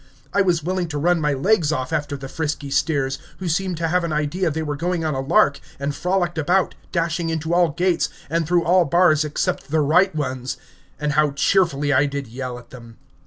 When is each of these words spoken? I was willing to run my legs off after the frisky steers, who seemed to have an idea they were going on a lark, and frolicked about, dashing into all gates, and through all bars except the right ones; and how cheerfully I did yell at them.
I 0.33 0.41
was 0.41 0.63
willing 0.63 0.87
to 0.87 0.97
run 0.97 1.21
my 1.21 1.33
legs 1.33 1.71
off 1.71 1.93
after 1.93 2.17
the 2.17 2.27
frisky 2.27 2.71
steers, 2.71 3.19
who 3.37 3.47
seemed 3.47 3.77
to 3.77 3.87
have 3.89 4.03
an 4.03 4.11
idea 4.11 4.49
they 4.49 4.63
were 4.63 4.75
going 4.75 5.05
on 5.05 5.13
a 5.13 5.19
lark, 5.21 5.59
and 5.79 5.93
frolicked 5.93 6.39
about, 6.39 6.73
dashing 6.91 7.29
into 7.29 7.53
all 7.53 7.69
gates, 7.69 8.09
and 8.27 8.47
through 8.47 8.63
all 8.63 8.83
bars 8.85 9.23
except 9.23 9.69
the 9.69 9.81
right 9.81 10.15
ones; 10.15 10.57
and 10.99 11.11
how 11.13 11.29
cheerfully 11.33 11.93
I 11.93 12.07
did 12.07 12.25
yell 12.25 12.57
at 12.57 12.71
them. 12.71 12.97